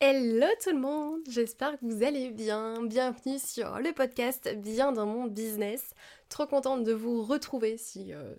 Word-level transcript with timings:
Hello 0.00 0.46
tout 0.62 0.70
le 0.70 0.78
monde, 0.78 1.22
j'espère 1.28 1.72
que 1.72 1.84
vous 1.84 2.04
allez 2.04 2.30
bien. 2.30 2.84
Bienvenue 2.84 3.40
sur 3.40 3.80
le 3.80 3.92
podcast 3.92 4.48
Bien 4.58 4.92
dans 4.92 5.06
mon 5.06 5.26
business. 5.26 5.90
Trop 6.28 6.46
contente 6.46 6.84
de 6.84 6.92
vous 6.92 7.24
retrouver 7.24 7.76
si 7.78 8.14
euh, 8.14 8.32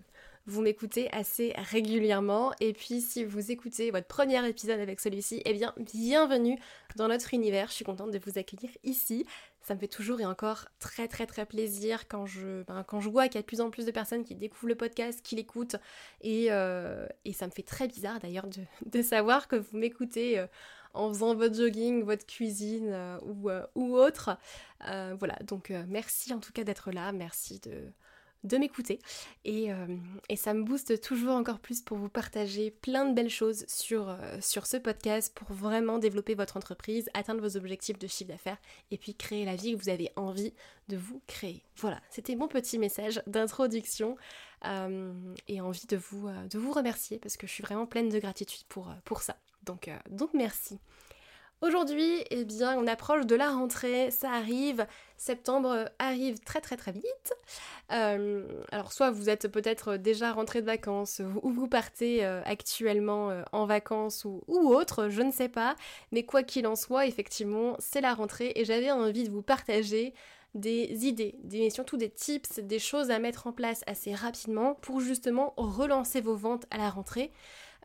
vous 0.46 0.62
m'écoutez 0.62 1.12
assez 1.12 1.52
régulièrement. 1.58 2.54
Et 2.60 2.72
puis 2.72 3.02
si 3.02 3.24
vous 3.24 3.50
écoutez 3.50 3.90
votre 3.90 4.06
premier 4.06 4.42
épisode 4.48 4.80
avec 4.80 5.00
celui-ci, 5.00 5.42
eh 5.44 5.52
bien 5.52 5.74
bienvenue 5.76 6.58
dans 6.96 7.08
notre 7.08 7.34
univers. 7.34 7.68
Je 7.68 7.74
suis 7.74 7.84
contente 7.84 8.10
de 8.10 8.18
vous 8.24 8.38
accueillir 8.38 8.70
ici. 8.82 9.26
Ça 9.60 9.74
me 9.74 9.80
fait 9.80 9.86
toujours 9.86 10.18
et 10.22 10.24
encore 10.24 10.64
très 10.78 11.08
très 11.08 11.26
très 11.26 11.44
plaisir 11.44 12.08
quand 12.08 12.24
je, 12.24 12.62
ben, 12.62 12.86
vois 12.90 13.28
qu'il 13.28 13.34
y 13.34 13.38
a 13.38 13.42
de 13.42 13.46
plus 13.46 13.60
en 13.60 13.68
plus 13.68 13.84
de 13.84 13.90
personnes 13.90 14.24
qui 14.24 14.34
découvrent 14.34 14.68
le 14.68 14.76
podcast, 14.76 15.20
qui 15.22 15.36
l'écoutent. 15.36 15.76
Et, 16.22 16.46
euh, 16.52 17.06
et, 17.26 17.34
ça 17.34 17.46
me 17.46 17.50
fait 17.50 17.62
très 17.62 17.86
bizarre 17.86 18.18
d'ailleurs 18.18 18.46
de, 18.46 18.62
de, 18.86 19.02
savoir 19.02 19.46
que 19.46 19.56
vous 19.56 19.76
m'écoutez. 19.76 20.38
Euh, 20.38 20.46
en 20.94 21.08
faisant 21.08 21.34
votre 21.34 21.54
jogging, 21.54 22.02
votre 22.02 22.26
cuisine 22.26 22.90
euh, 22.90 23.18
ou, 23.22 23.50
ou, 23.74 23.96
autre. 23.96 24.36
voilà, 24.80 25.36
donc 25.44 25.72
merci 25.88 26.32
en 26.32 26.40
tout 26.40 26.52
cas 26.52 26.64
d'être 26.64 26.90
là, 26.90 27.12
merci 27.12 27.60
de, 27.60 28.58
m'écouter. 28.58 28.98
Euh, 29.46 29.96
et, 30.28 30.36
ça 30.36 30.54
me 30.54 30.62
booste 30.62 31.00
toujours 31.00 31.34
encore 31.34 31.60
plus 31.60 31.82
pour 31.82 31.98
vous 31.98 32.08
partager 32.08 32.70
plein 32.70 33.04
de 33.04 33.14
belles 33.14 33.30
choses 33.30 33.64
sur, 33.68 34.08
euh, 34.08 34.40
ce 34.40 34.76
podcast 34.76 35.34
pour 35.34 35.52
vraiment 35.52 35.98
développer 35.98 36.34
votre 36.34 36.56
entreprise, 36.56 37.08
atteindre 37.14 37.42
vos 37.42 37.56
objectifs 37.56 37.98
de 37.98 38.06
chiffre 38.06 38.30
d'affaires 38.30 38.58
et 38.90 38.98
puis 38.98 39.14
créer 39.14 39.44
la 39.44 39.56
vie 39.56 39.76
que 39.76 39.82
vous 39.82 39.90
avez 39.90 40.10
envie 40.16 40.54
de 40.88 40.96
vous 40.96 41.20
créer. 41.26 41.62
Voilà, 41.76 42.00
c'était 42.10 42.36
mon 42.36 42.48
petit 42.48 42.78
message 42.78 43.22
d'introduction 43.26 44.16
euh, 44.66 45.12
et 45.48 45.60
envie 45.60 45.86
de 45.86 45.96
vous, 45.96 46.72
remercier 46.72 47.18
parce 47.18 47.36
que 47.36 47.46
je 47.46 47.52
suis 47.52 47.62
vraiment 47.62 47.86
pleine 47.86 48.08
de 48.08 48.18
gratitude 48.18 48.66
pour 48.68 49.22
ça. 49.22 49.36
Donc, 49.70 49.90
donc 50.10 50.30
merci. 50.34 50.78
Aujourd'hui, 51.62 52.24
eh 52.30 52.46
bien, 52.46 52.74
on 52.78 52.86
approche 52.86 53.26
de 53.26 53.36
la 53.36 53.50
rentrée, 53.50 54.10
ça 54.10 54.30
arrive, 54.30 54.86
septembre 55.18 55.90
arrive 55.98 56.40
très 56.40 56.62
très 56.62 56.78
très 56.78 56.92
vite. 56.92 57.34
Euh, 57.92 58.46
alors 58.72 58.94
soit 58.94 59.10
vous 59.10 59.28
êtes 59.28 59.46
peut-être 59.48 59.98
déjà 59.98 60.32
rentré 60.32 60.62
de 60.62 60.66
vacances 60.66 61.20
ou 61.42 61.50
vous 61.50 61.68
partez 61.68 62.24
euh, 62.24 62.40
actuellement 62.46 63.28
euh, 63.28 63.42
en 63.52 63.66
vacances 63.66 64.24
ou, 64.24 64.42
ou, 64.48 64.72
autre, 64.72 65.10
je 65.10 65.20
ne 65.20 65.30
sais 65.30 65.50
pas, 65.50 65.76
mais 66.12 66.22
quoi 66.22 66.42
qu'il 66.42 66.66
en 66.66 66.76
soit, 66.76 67.04
effectivement, 67.04 67.76
c'est 67.78 68.00
la 68.00 68.14
rentrée 68.14 68.52
et 68.56 68.64
j'avais 68.64 68.90
envie 68.90 69.24
de 69.24 69.30
vous 69.30 69.42
partager 69.42 70.14
des 70.54 71.06
idées, 71.06 71.36
des, 71.44 71.68
surtout 71.68 71.98
des 71.98 72.08
tips, 72.10 72.58
des 72.60 72.78
choses 72.78 73.10
à 73.10 73.18
mettre 73.18 73.46
en 73.46 73.52
place 73.52 73.82
assez 73.86 74.14
rapidement 74.14 74.76
pour 74.76 75.00
justement 75.00 75.52
relancer 75.58 76.22
vos 76.22 76.36
ventes 76.36 76.64
à 76.70 76.78
la 76.78 76.88
rentrée. 76.88 77.30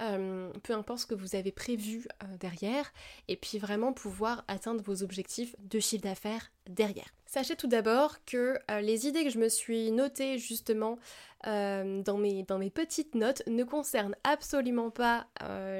Euh, 0.01 0.51
peu 0.63 0.73
importe 0.73 0.99
ce 0.99 1.05
que 1.05 1.15
vous 1.15 1.35
avez 1.35 1.51
prévu 1.51 2.05
euh, 2.23 2.37
derrière, 2.37 2.91
et 3.27 3.37
puis 3.37 3.59
vraiment 3.59 3.93
pouvoir 3.93 4.43
atteindre 4.47 4.83
vos 4.83 5.03
objectifs 5.03 5.55
de 5.59 5.79
chiffre 5.79 6.03
d'affaires 6.03 6.51
derrière. 6.69 7.07
Sachez 7.25 7.55
tout 7.55 7.67
d'abord 7.67 8.23
que 8.25 8.57
euh, 8.69 8.81
les 8.81 9.07
idées 9.07 9.23
que 9.23 9.29
je 9.29 9.39
me 9.39 9.49
suis 9.49 9.91
notées 9.91 10.37
justement 10.37 10.99
dans, 11.43 12.17
mes, 12.17 12.41
dans 12.41 12.57
mes 12.57 12.71
petites 12.71 13.13
notes 13.13 13.43
ne 13.45 13.63
concernent 13.63 14.15
absolument 14.23 14.89
pas 14.89 15.27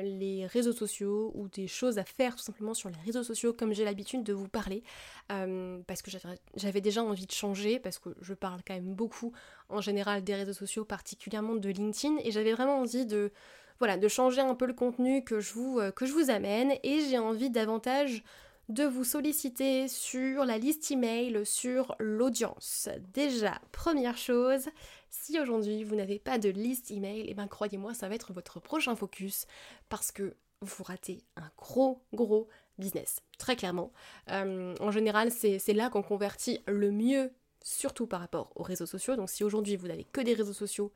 les 0.04 0.46
réseaux 0.46 0.74
sociaux 0.74 1.32
ou 1.34 1.48
des 1.48 1.66
choses 1.66 1.98
à 1.98 2.04
faire 2.04 2.36
tout 2.36 2.44
simplement 2.44 2.76
sur 2.76 2.90
les 2.90 3.00
réseaux 3.04 3.24
sociaux 3.24 3.52
comme 3.52 3.74
j'ai 3.74 3.84
l'habitude 3.84 4.22
de 4.22 4.32
vous 4.32 4.48
parler 4.48 4.84
parce 5.28 6.04
que 6.04 6.12
j'avais 6.56 6.82
déjà 6.82 7.02
envie 7.04 7.26
de 7.26 7.32
changer 7.32 7.80
parce 7.80 7.98
que 7.98 8.10
je 8.22 8.36
parle 8.36 8.60
quand 8.64 8.76
même 8.76 8.94
beaucoup 8.94 9.34
en 9.70 9.82
général 9.82 10.24
des 10.24 10.36
réseaux 10.36 10.54
sociaux 10.54 10.86
particulièrement 10.86 11.56
de 11.56 11.70
LinkedIn 11.70 12.18
et 12.24 12.30
j'avais 12.30 12.54
vraiment 12.54 12.82
envie 12.82 13.08
de 13.08 13.32
voilà, 13.80 13.98
de 13.98 14.08
changer 14.08 14.42
un 14.42 14.56
peu 14.56 14.66
le 14.66 14.74
contenu 14.74 15.24
que 15.24 15.40
je 15.40 15.54
vous, 15.54 15.80
euh, 15.80 15.92
que 15.92 16.06
je 16.06 16.14
vous 16.14 16.30
amène 16.30 16.74
et 16.84 17.02
j'ai 17.02 17.18
envie 17.18 17.50
davantage 17.50 18.24
de 18.70 18.84
vous 18.84 19.04
solliciter 19.04 19.88
sur 19.88 20.44
la 20.44 20.58
liste 20.58 20.90
email, 20.90 21.46
sur 21.46 21.96
l'audience. 22.00 22.90
Déjà, 23.14 23.60
première 23.72 24.18
chose, 24.18 24.68
si 25.10 25.40
aujourd'hui 25.40 25.84
vous 25.84 25.96
n'avez 25.96 26.18
pas 26.18 26.40
de 26.40 26.50
liste 26.50 26.90
email, 26.90 27.22
et 27.22 27.30
eh 27.30 27.34
ben 27.36 27.48
croyez-moi, 27.48 27.94
ça 27.94 28.10
va 28.10 28.16
être 28.16 28.34
votre 28.34 28.60
prochain 28.60 28.96
focus 28.96 29.46
parce 29.88 30.12
que 30.12 30.36
vous 30.62 30.84
ratez 30.84 31.22
un 31.36 31.50
gros 31.58 32.02
gros 32.14 32.48
business, 32.80 33.22
très 33.38 33.56
clairement. 33.56 33.92
Euh, 34.32 34.74
en 34.80 34.92
général, 34.92 35.32
c'est 35.32 35.74
là 35.74 35.90
qu'on 35.90 36.02
convertit 36.02 36.62
le 36.66 36.92
mieux, 36.92 37.32
surtout 37.62 38.08
par 38.08 38.20
rapport 38.20 38.52
aux 38.56 38.64
réseaux 38.64 38.86
sociaux. 38.86 39.16
Donc 39.16 39.30
si 39.30 39.44
aujourd'hui 39.44 39.76
vous 39.76 39.88
n'avez 39.88 40.06
que 40.06 40.22
des 40.22 40.34
réseaux 40.34 40.54
sociaux, 40.54 40.92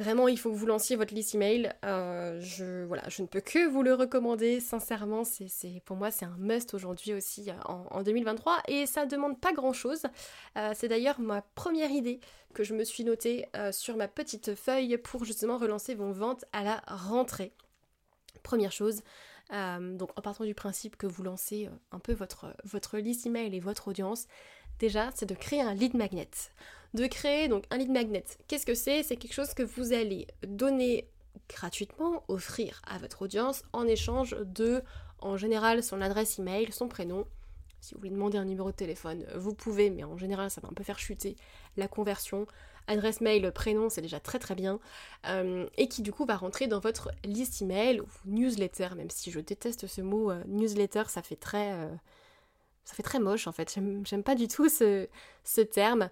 Vraiment, 0.00 0.28
il 0.28 0.38
faut 0.38 0.50
que 0.50 0.56
vous 0.56 0.64
lanciez 0.64 0.96
votre 0.96 1.12
liste 1.12 1.34
email. 1.34 1.74
Euh, 1.84 2.40
je, 2.40 2.84
voilà, 2.84 3.02
je 3.10 3.20
ne 3.20 3.26
peux 3.26 3.42
que 3.42 3.68
vous 3.68 3.82
le 3.82 3.92
recommander. 3.92 4.58
Sincèrement, 4.58 5.24
c'est, 5.24 5.82
pour 5.84 5.94
moi, 5.94 6.10
c'est 6.10 6.24
un 6.24 6.36
must 6.38 6.72
aujourd'hui 6.72 7.12
aussi 7.12 7.50
euh, 7.50 7.54
en, 7.66 8.02
2023. 8.02 8.62
Et 8.68 8.86
ça 8.86 9.04
ne 9.04 9.10
demande 9.10 9.38
pas 9.38 9.52
grand-chose. 9.52 10.04
Euh, 10.56 10.72
c'est 10.74 10.88
d'ailleurs 10.88 11.20
ma 11.20 11.42
première 11.54 11.90
idée 11.90 12.18
que 12.54 12.64
je 12.64 12.72
me 12.72 12.82
suis 12.82 13.04
notée 13.04 13.46
sur 13.72 13.96
ma 13.96 14.08
petite 14.08 14.54
feuille 14.54 14.96
pour 14.96 15.24
justement 15.24 15.58
relancer 15.58 15.94
vos 15.94 16.12
ventes 16.12 16.46
à 16.54 16.64
la 16.64 16.82
rentrée. 16.88 17.52
Première 18.42 18.72
chose, 18.72 19.02
donc 19.50 20.10
en 20.16 20.22
partant 20.22 20.44
du 20.44 20.54
principe 20.54 20.96
que 20.96 21.06
vous 21.06 21.22
lancez 21.22 21.68
un 21.92 21.98
peu 21.98 22.12
votre, 22.12 22.54
votre 22.64 22.98
liste 22.98 23.26
email 23.26 23.54
et 23.54 23.60
votre 23.60 23.88
audience, 23.88 24.26
déjà, 24.78 25.10
c'est 25.14 25.26
de 25.26 25.34
créer 25.34 25.60
un 25.60 25.74
lead 25.74 25.94
magnet. 25.94 26.30
De 26.94 27.06
créer 27.06 27.48
donc 27.48 27.64
un 27.70 27.78
lead 27.78 27.90
magnet. 27.90 28.24
Qu'est-ce 28.48 28.66
que 28.66 28.74
c'est? 28.74 29.02
C'est 29.02 29.16
quelque 29.16 29.34
chose 29.34 29.54
que 29.54 29.62
vous 29.62 29.92
allez 29.92 30.26
donner 30.46 31.08
gratuitement, 31.48 32.24
offrir 32.28 32.80
à 32.86 32.98
votre 32.98 33.22
audience 33.22 33.62
en 33.72 33.86
échange 33.86 34.36
de, 34.44 34.82
en 35.18 35.36
général, 35.36 35.82
son 35.82 36.00
adresse 36.00 36.38
email, 36.38 36.72
son 36.72 36.88
prénom. 36.88 37.26
Si 37.80 37.94
vous 37.94 38.00
voulez 38.00 38.10
demander 38.10 38.38
un 38.38 38.44
numéro 38.44 38.70
de 38.70 38.76
téléphone, 38.76 39.26
vous 39.36 39.54
pouvez, 39.54 39.90
mais 39.90 40.04
en 40.04 40.18
général, 40.18 40.50
ça 40.50 40.60
va 40.60 40.68
un 40.68 40.74
peu 40.74 40.84
faire 40.84 40.98
chuter 40.98 41.36
la 41.76 41.88
conversion. 41.88 42.46
Adresse 42.90 43.20
mail, 43.20 43.52
prénom, 43.52 43.88
c'est 43.88 44.00
déjà 44.00 44.18
très 44.18 44.40
très 44.40 44.56
bien. 44.56 44.80
Euh, 45.28 45.66
et 45.76 45.86
qui 45.88 46.02
du 46.02 46.10
coup 46.10 46.26
va 46.26 46.36
rentrer 46.36 46.66
dans 46.66 46.80
votre 46.80 47.12
liste 47.24 47.62
email 47.62 48.00
ou 48.00 48.06
newsletter, 48.24 48.88
même 48.96 49.10
si 49.10 49.30
je 49.30 49.38
déteste 49.38 49.86
ce 49.86 50.00
mot 50.00 50.32
euh, 50.32 50.42
newsletter, 50.48 51.04
ça 51.06 51.22
fait 51.22 51.36
très. 51.36 51.72
Euh, 51.72 51.88
ça 52.84 52.96
fait 52.96 53.04
très 53.04 53.20
moche 53.20 53.46
en 53.46 53.52
fait, 53.52 53.78
j'aime 54.04 54.24
pas 54.24 54.34
du 54.34 54.48
tout 54.48 54.68
ce, 54.68 55.06
terme. 55.60 56.08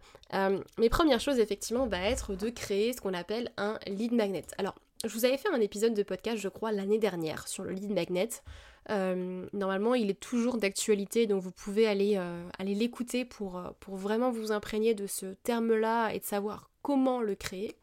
Mes 0.78 0.88
premières 0.88 1.18
choses 1.18 1.40
effectivement 1.40 1.88
va 1.88 1.98
être 1.98 2.36
de 2.36 2.50
créer 2.50 2.92
ce 2.92 3.00
qu'on 3.00 3.14
appelle 3.14 3.50
un 3.56 3.80
lead 3.88 4.12
magnet. 4.12 4.44
Alors, 4.58 4.76
je 5.04 5.12
vous 5.12 5.24
avais 5.24 5.38
fait 5.38 5.48
un 5.48 5.60
épisode 5.60 5.94
de 5.94 6.02
podcast, 6.04 6.36
je 6.36 6.48
crois, 6.48 6.70
l'année 6.70 6.98
dernière 6.98 7.48
sur 7.48 7.64
le 7.64 7.72
lead 7.72 7.90
magnet. 7.90 8.28
Euh, 8.90 9.46
normalement, 9.52 9.94
il 9.94 10.10
est 10.10 10.20
toujours 10.20 10.56
d'actualité, 10.56 11.26
donc 11.26 11.42
vous 11.42 11.50
pouvez 11.50 11.86
aller, 11.86 12.14
euh, 12.16 12.48
l'écouter 12.60 13.24
pour, 13.24 13.62
pour 13.80 13.96
vraiment 13.96 14.30
vous 14.30 14.52
imprégner 14.52 14.94
de 14.94 15.06
ce 15.06 15.26
terme-là 15.42 16.10
et 16.10 16.20
de 16.20 16.24
savoir 16.24 16.70
comment 16.82 17.20
le 17.20 17.34
créer. 17.34 17.74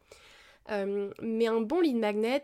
mais 0.70 1.48
un 1.48 1.62
bon 1.62 1.80
lead 1.80 1.98
magnet, 1.98 2.42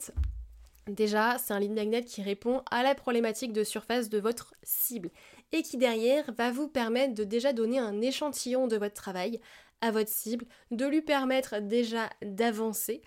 Déjà, 0.87 1.37
c'est 1.37 1.53
un 1.53 1.59
lead 1.59 1.71
magnet 1.71 2.03
qui 2.03 2.23
répond 2.23 2.63
à 2.71 2.81
la 2.81 2.95
problématique 2.95 3.53
de 3.53 3.63
surface 3.63 4.09
de 4.09 4.19
votre 4.19 4.55
cible 4.63 5.11
et 5.51 5.61
qui 5.61 5.77
derrière 5.77 6.31
va 6.33 6.51
vous 6.51 6.67
permettre 6.67 7.13
de 7.13 7.23
déjà 7.23 7.53
donner 7.53 7.77
un 7.77 8.01
échantillon 8.01 8.67
de 8.67 8.77
votre 8.77 8.95
travail 8.95 9.39
à 9.81 9.91
votre 9.91 10.09
cible, 10.09 10.45
de 10.71 10.85
lui 10.85 11.01
permettre 11.01 11.59
déjà 11.59 12.09
d'avancer. 12.23 13.01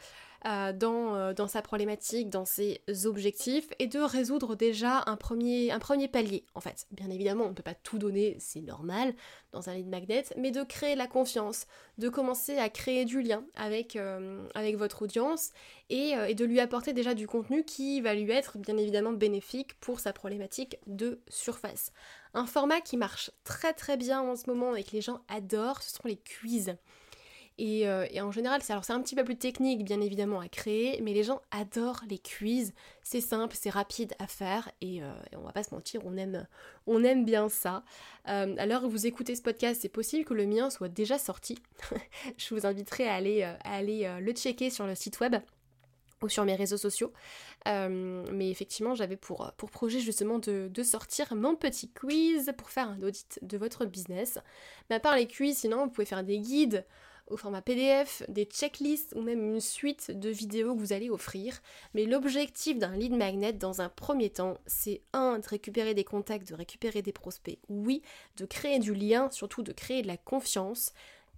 Euh, 0.46 0.73
dans, 0.73 1.14
euh, 1.14 1.32
dans, 1.32 1.49
sa 1.49 1.62
problématique, 1.62 2.29
dans 2.29 2.44
ses 2.44 2.82
objectifs, 3.05 3.69
et 3.79 3.87
de 3.87 3.99
résoudre 3.99 4.56
déjà 4.56 5.02
un 5.06 5.17
premier, 5.17 5.70
un 5.70 5.79
premier 5.79 6.06
palier, 6.06 6.44
en 6.55 6.61
fait. 6.61 6.87
Bien 6.91 7.08
évidemment, 7.08 7.44
on 7.44 7.49
ne 7.49 7.55
peut 7.55 7.62
pas 7.62 7.75
tout 7.75 7.99
donner, 7.99 8.37
c'est 8.38 8.61
normal, 8.61 9.14
dans 9.52 9.69
un 9.69 9.75
lead 9.75 9.88
magnet, 9.88 10.25
mais 10.37 10.50
de 10.50 10.62
créer 10.62 10.96
la 10.96 11.06
confiance, 11.06 11.67
de 11.99 12.08
commencer 12.08 12.58
à 12.58 12.69
créer 12.69 13.05
du 13.06 13.23
lien 13.23 13.44
avec, 13.55 13.96
euh, 13.96 14.46
avec 14.55 14.76
votre 14.76 15.02
audience, 15.02 15.50
et, 15.88 16.12
et, 16.29 16.35
de 16.35 16.44
lui 16.44 16.61
apporter 16.61 16.93
déjà 16.93 17.14
du 17.14 17.26
contenu 17.26 17.64
qui 17.64 18.00
va 18.00 18.14
lui 18.14 18.31
être 18.31 18.58
bien 18.58 18.76
évidemment 18.76 19.12
bénéfique 19.12 19.79
pour 19.81 20.00
sa 20.00 20.12
problématique 20.12 20.79
de 20.87 21.20
surface. 21.29 21.93
Un 22.32 22.47
format 22.47 22.81
qui 22.81 22.97
marche 22.97 23.31
très 23.44 23.73
très 23.73 23.97
bien 23.97 24.20
en 24.20 24.35
ce 24.35 24.49
moment 24.50 24.75
et 24.75 24.82
que 24.82 24.93
les 24.93 25.02
gens 25.02 25.20
adorent, 25.29 25.82
ce 25.82 25.90
sont 25.94 26.08
les 26.08 26.17
quiz. 26.17 26.75
Euh, 27.60 28.06
et, 28.10 28.20
en 28.20 28.32
général, 28.32 28.62
c'est 28.62 28.72
un 28.72 29.00
petit 29.00 29.14
peu 29.14 29.24
plus 29.24 29.36
technique 29.36 29.84
bien 29.84 30.00
évidemment 30.00 30.40
à 30.40 30.48
créer, 30.48 31.00
mais 31.02 31.12
les 31.12 31.22
gens 31.22 31.40
adorent 31.50 32.02
les 32.08 32.18
quiz. 32.18 32.72
C'est 33.02 33.20
simple, 33.20 33.54
c'est 33.58 33.70
rapide 33.70 34.14
à 34.18 34.26
faire 34.26 34.70
et, 34.80 35.02
euh, 35.02 35.12
on 35.36 35.42
va 35.42 35.52
pas 35.52 35.62
se 35.62 35.72
mentir, 35.72 36.00
on 36.04 36.16
aime, 36.16 36.46
on 36.86 37.04
aime 37.04 37.24
bien 37.24 37.48
ça. 37.48 37.84
Euh, 38.28 38.54
alors 38.58 38.88
vous 38.88 39.06
écoutez 39.06 39.36
ce 39.36 39.42
podcast, 39.42 39.82
c'est 39.82 39.88
possible 39.88 40.24
que 40.24 40.34
le 40.34 40.46
mien 40.46 40.70
soit 40.70 40.88
déjà 40.88 41.18
sorti. 41.18 41.58
Je 42.36 42.54
vous 42.54 42.66
inviterai 42.66 43.08
à 43.08 43.14
aller, 43.14 43.42
aller 43.64 44.18
le 44.20 44.32
checker 44.32 44.70
sur 44.70 44.86
le 44.86 44.94
site 44.94 45.20
web 45.20 45.36
ou 46.22 46.28
sur 46.28 46.44
mes 46.44 46.56
réseaux 46.56 46.78
sociaux. 46.78 47.12
mais 47.66 48.50
effectivement, 48.50 48.94
j'avais 48.94 49.16
pour, 49.16 49.52
pour 49.56 49.70
projet 49.70 50.00
justement 50.00 50.38
de, 50.38 50.68
de, 50.72 50.82
sortir 50.82 51.34
mon 51.36 51.54
petit 51.54 51.90
quiz 51.90 52.52
pour 52.56 52.70
faire 52.70 52.88
un 52.88 53.02
audit 53.02 53.38
de 53.42 53.58
votre 53.58 53.84
business. 53.84 54.38
Mais 54.88 54.96
à 54.96 55.00
part 55.00 55.16
les 55.16 55.26
quiz, 55.26 55.56
sinon, 55.58 55.84
vous 55.84 55.90
pouvez 55.90 56.06
faire 56.06 56.24
des 56.24 56.38
guides 56.38 56.84
au 57.29 57.37
format 57.37 57.62
PDF, 57.62 58.23
des 58.29 58.44
checklists 58.44 59.15
ou 59.17 59.23
même 59.23 59.43
une 59.43 59.61
suite 59.61 60.11
de 60.11 60.29
vidéos 60.29 60.75
que 60.75 60.81
vous 60.81 60.93
allez 60.93 61.11
offrir. 61.11 61.61
Mais 61.94 62.05
l'objectif 62.05 62.79
d'un 62.79 62.94
lead 62.97 63.12
magnet 63.12 63.53
dans 63.53 63.81
un 63.81 63.88
premier 63.88 64.31
temps, 64.31 64.59
c'est 64.67 65.03
un, 65.12 65.38
de 65.38 65.49
récupérer 65.49 65.94
des 65.94 66.05
contacts, 66.05 66.49
de 66.49 66.55
récupérer 66.55 67.03
des 67.03 67.12
prospects, 67.12 67.59
oui, 67.69 68.03
de 68.37 68.44
créer 68.44 68.79
du 68.79 68.94
lien, 68.94 69.31
surtout 69.31 69.62
de 69.62 69.73
créer 69.73 70.03
de 70.03 70.09
la 70.09 70.17
confiance, 70.17 70.93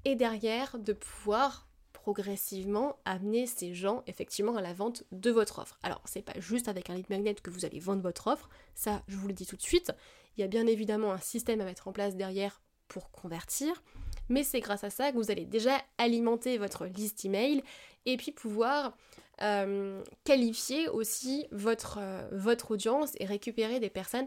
et 0.04 0.14
derrière 0.14 0.78
de 0.78 0.92
pouvoir 0.92 1.66
progressivement 1.92 2.96
amener 3.04 3.46
ces 3.46 3.74
gens 3.74 4.04
effectivement 4.06 4.56
à 4.56 4.60
la 4.60 4.72
vente 4.72 5.02
de 5.10 5.30
votre 5.30 5.58
offre. 5.58 5.78
Alors 5.82 6.00
c'est 6.04 6.22
pas 6.22 6.38
juste 6.38 6.68
avec 6.68 6.88
un 6.88 6.94
lead 6.94 7.10
magnet 7.10 7.34
que 7.34 7.50
vous 7.50 7.64
allez 7.64 7.80
vendre 7.80 8.02
votre 8.02 8.28
offre, 8.28 8.48
ça 8.76 9.02
je 9.08 9.16
vous 9.16 9.26
le 9.26 9.34
dis 9.34 9.46
tout 9.46 9.56
de 9.56 9.62
suite. 9.62 9.92
Il 10.36 10.40
y 10.40 10.44
a 10.44 10.46
bien 10.46 10.68
évidemment 10.68 11.12
un 11.12 11.18
système 11.18 11.60
à 11.60 11.64
mettre 11.64 11.88
en 11.88 11.92
place 11.92 12.14
derrière 12.14 12.60
pour 12.86 13.10
convertir 13.10 13.82
mais 14.28 14.44
c'est 14.44 14.60
grâce 14.60 14.84
à 14.84 14.90
ça 14.90 15.12
que 15.12 15.16
vous 15.16 15.30
allez 15.30 15.44
déjà 15.44 15.80
alimenter 15.98 16.58
votre 16.58 16.86
liste 16.86 17.24
email 17.24 17.62
et 18.04 18.16
puis 18.16 18.32
pouvoir 18.32 18.96
euh, 19.42 20.02
qualifier 20.24 20.88
aussi 20.88 21.46
votre, 21.50 21.98
euh, 22.00 22.26
votre 22.32 22.70
audience 22.70 23.12
et 23.20 23.26
récupérer 23.26 23.80
des 23.80 23.90
personnes 23.90 24.26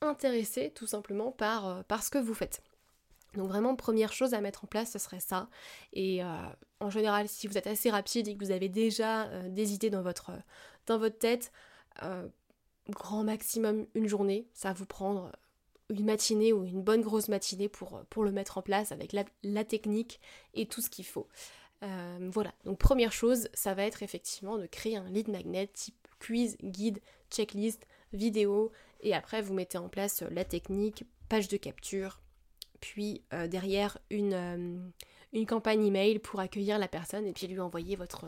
intéressées 0.00 0.70
tout 0.74 0.86
simplement 0.86 1.32
par, 1.32 1.66
euh, 1.66 1.82
par 1.82 2.04
ce 2.04 2.10
que 2.10 2.18
vous 2.18 2.34
faites. 2.34 2.62
Donc 3.34 3.48
vraiment, 3.48 3.74
première 3.74 4.12
chose 4.12 4.32
à 4.32 4.40
mettre 4.40 4.62
en 4.64 4.68
place, 4.68 4.92
ce 4.92 5.00
serait 5.00 5.18
ça. 5.18 5.48
Et 5.92 6.22
en 6.78 6.88
général, 6.88 7.28
si 7.28 7.48
vous 7.48 7.58
êtes 7.58 7.66
assez 7.66 7.90
rapide 7.90 8.28
et 8.28 8.36
que 8.36 8.44
vous 8.44 8.52
avez 8.52 8.68
déjà 8.68 9.26
des 9.48 9.74
idées 9.74 9.90
dans 9.90 10.02
votre, 10.02 10.30
dans 10.86 10.98
votre 10.98 11.18
tête, 11.18 11.50
grand 12.88 13.24
maximum 13.24 13.88
une 13.96 14.06
journée, 14.06 14.46
ça 14.52 14.68
va 14.68 14.74
vous 14.74 14.86
prendre 14.86 15.32
une 15.90 16.04
matinée 16.04 16.52
ou 16.52 16.64
une 16.64 16.82
bonne 16.82 17.02
grosse 17.02 17.28
matinée 17.28 17.68
pour, 17.68 18.02
le 18.22 18.32
mettre 18.32 18.58
en 18.58 18.62
place 18.62 18.92
avec 18.92 19.12
la, 19.12 19.64
technique 19.64 20.20
et 20.54 20.66
tout 20.66 20.80
ce 20.80 20.90
qu'il 20.90 21.04
faut. 21.04 21.28
Euh, 21.82 22.30
voilà, 22.32 22.54
donc 22.64 22.78
première 22.78 23.12
chose, 23.12 23.48
ça 23.52 23.74
va 23.74 23.84
être 23.84 24.02
effectivement 24.02 24.56
de 24.56 24.66
créer 24.66 24.96
un 24.96 25.08
lead 25.10 25.28
magnet 25.28 25.66
type 25.66 26.08
quiz, 26.18 26.56
guide, 26.62 27.00
checklist, 27.30 27.86
vidéo, 28.12 28.72
et 29.00 29.14
après 29.14 29.42
vous 29.42 29.52
mettez 29.52 29.76
en 29.76 29.88
place 29.88 30.22
la 30.30 30.44
technique, 30.44 31.04
page 31.28 31.48
de 31.48 31.56
capture, 31.58 32.20
puis 32.80 33.22
euh, 33.34 33.48
derrière 33.48 33.98
une, 34.08 34.32
euh, 34.32 34.78
une 35.32 35.46
campagne 35.46 35.84
email 35.84 36.18
pour 36.18 36.40
accueillir 36.40 36.78
la 36.78 36.88
personne 36.88 37.26
et 37.26 37.32
puis 37.32 37.46
lui 37.46 37.60
envoyer 37.60 37.96
votre, 37.96 38.26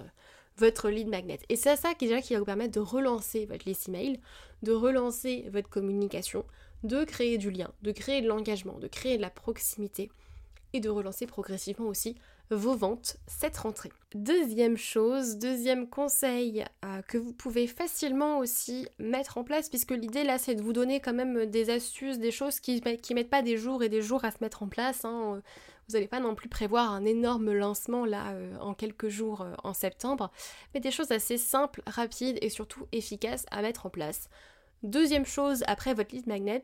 votre 0.59 0.89
lead 0.89 1.09
magnet. 1.09 1.39
Et 1.49 1.57
c'est 1.57 1.77
ça 1.77 1.95
qui, 1.95 2.07
déjà, 2.07 2.21
qui 2.21 2.35
va 2.35 2.41
vous 2.41 2.47
permettre 2.47 2.75
de 2.75 2.81
relancer 2.81 3.47
votre 3.47 3.67
liste 3.67 3.89
email, 3.89 4.21
de 4.63 4.73
relancer 4.73 5.47
votre 5.53 5.69
communication, 5.69 6.45
de 6.85 7.05
créer 7.05 7.39
du 7.39 7.51
lien, 7.51 7.71
de 7.83 7.93
créer 7.93 8.23
de 8.23 8.29
l'engagement, 8.29 8.79
de 8.79 8.89
créer 8.89 9.17
de 9.17 9.23
la 9.23 9.31
proximité 9.31 10.11
et 10.73 10.81
de 10.81 10.89
relancer 10.89 11.27
progressivement 11.27 11.89
aussi 11.89 12.17
vos 12.51 12.77
ventes 12.77 13.17
cette 13.27 13.57
rentrée. 13.57 13.91
Deuxième 14.15 14.77
chose, 14.77 15.37
deuxième 15.37 15.89
conseil 15.89 16.65
euh, 16.85 17.03
que 17.03 17.19
vous 17.19 17.33
pouvez 17.33 17.67
facilement 17.67 18.39
aussi 18.39 18.89
mettre 18.99 19.39
en 19.39 19.45
place, 19.45 19.69
puisque 19.69 19.91
l'idée 19.91 20.23
là 20.23 20.39
c'est 20.39 20.55
de 20.55 20.63
vous 20.63 20.73
donner 20.73 21.01
quand 21.01 21.15
même 21.15 21.47
des 21.47 21.71
astuces, 21.71 22.19
des 22.19 22.31
choses 22.31 22.61
qui 22.61 22.81
ne 22.81 23.15
mettent 23.15 23.31
pas 23.31 23.43
des 23.43 23.57
jours 23.57 23.83
et 23.83 23.89
des 23.89 24.03
jours 24.03 24.25
à 24.25 24.31
se 24.31 24.39
mettre 24.41 24.63
en 24.63 24.69
place. 24.69 25.05
Hein. 25.05 25.43
Vous 25.89 25.95
n'allez 25.95 26.09
pas 26.09 26.21
non 26.21 26.35
plus 26.35 26.49
prévoir 26.49 26.93
un 26.93 27.05
énorme 27.05 27.53
lancement 27.53 28.05
là 28.05 28.33
euh, 28.33 28.57
en 28.61 28.75
quelques 28.75 29.09
jours 29.09 29.43
euh, 29.43 29.55
en 29.63 29.73
septembre, 29.73 30.33
mais 30.75 30.81
des 30.81 30.91
choses 30.91 31.13
assez 31.13 31.39
simples, 31.39 31.83
rapides 31.87 32.39
et 32.43 32.51
surtout 32.51 32.87
efficaces 32.93 33.47
à 33.51 33.63
mettre 33.63 33.87
en 33.87 33.91
place. 33.91 34.29
Deuxième 34.83 35.27
chose 35.27 35.65
après 35.67 35.95
votre 35.95 36.15
lead 36.15 36.27
magnet 36.27 36.63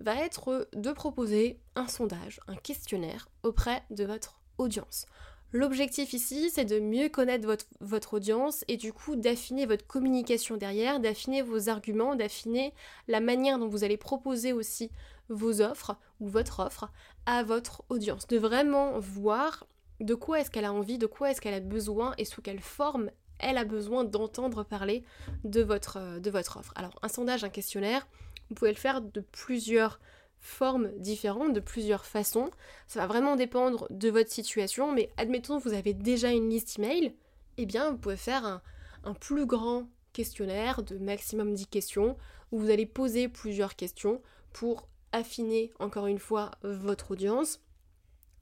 va 0.00 0.14
être 0.16 0.68
de 0.74 0.92
proposer 0.92 1.58
un 1.74 1.88
sondage, 1.88 2.40
un 2.48 2.56
questionnaire 2.56 3.28
auprès 3.42 3.82
de 3.90 4.04
votre 4.04 4.40
audience. 4.58 5.06
L'objectif 5.52 6.12
ici, 6.12 6.50
c'est 6.50 6.64
de 6.64 6.80
mieux 6.80 7.08
connaître 7.08 7.48
votre, 7.80 8.14
audience 8.14 8.64
et 8.68 8.76
du 8.76 8.92
coup 8.92 9.16
d'affiner 9.16 9.64
votre 9.64 9.86
communication 9.86 10.56
derrière, 10.56 11.00
d'affiner 11.00 11.40
vos 11.40 11.68
arguments, 11.68 12.16
d'affiner 12.16 12.74
la 13.08 13.20
manière 13.20 13.58
dont 13.58 13.68
vous 13.68 13.84
allez 13.84 13.96
proposer 13.96 14.52
aussi 14.52 14.90
vos 15.28 15.62
offres 15.62 15.96
ou 16.20 16.28
votre 16.28 16.60
offre 16.60 16.90
à 17.26 17.42
votre 17.42 17.84
audience. 17.88 18.26
De 18.26 18.38
vraiment 18.38 18.98
voir 18.98 19.66
de 20.00 20.14
quoi 20.14 20.40
est-ce 20.40 20.50
qu'elle 20.50 20.64
a 20.64 20.72
envie, 20.72 20.98
de 20.98 21.06
quoi 21.06 21.30
est-ce 21.30 21.40
qu'elle 21.40 21.54
a 21.54 21.60
besoin 21.60 22.14
et 22.18 22.24
sous 22.24 22.42
quelle 22.42 22.60
forme 22.60 23.10
elle 23.38 23.58
a 23.58 23.64
besoin 23.64 24.04
d'entendre 24.04 24.64
parler 24.64 25.04
de 25.44 25.62
votre, 25.62 25.98
euh, 25.98 26.20
de 26.20 26.30
votre 26.30 26.58
offre. 26.58 26.72
Alors 26.76 26.98
un 27.02 27.08
sondage, 27.08 27.44
un 27.44 27.48
questionnaire, 27.48 28.06
vous 28.48 28.54
pouvez 28.54 28.72
le 28.72 28.76
faire 28.76 29.00
de 29.00 29.20
plusieurs 29.20 30.00
formes 30.38 30.90
différentes, 30.98 31.52
de 31.52 31.60
plusieurs 31.60 32.06
façons. 32.06 32.50
Ça 32.86 33.00
va 33.00 33.06
vraiment 33.06 33.36
dépendre 33.36 33.86
de 33.90 34.08
votre 34.10 34.30
situation, 34.30 34.92
mais 34.92 35.10
admettons 35.16 35.58
que 35.58 35.68
vous 35.68 35.74
avez 35.74 35.94
déjà 35.94 36.30
une 36.30 36.48
liste 36.48 36.78
email, 36.78 37.14
eh 37.56 37.66
bien 37.66 37.90
vous 37.90 37.98
pouvez 37.98 38.16
faire 38.16 38.44
un, 38.44 38.62
un 39.04 39.14
plus 39.14 39.46
grand 39.46 39.88
questionnaire 40.12 40.82
de 40.82 40.98
maximum 40.98 41.54
10 41.54 41.66
questions 41.66 42.16
où 42.52 42.58
vous 42.58 42.70
allez 42.70 42.86
poser 42.86 43.28
plusieurs 43.28 43.76
questions 43.76 44.22
pour 44.52 44.88
affiner 45.12 45.72
encore 45.78 46.06
une 46.06 46.18
fois 46.18 46.52
votre 46.62 47.12
audience 47.12 47.60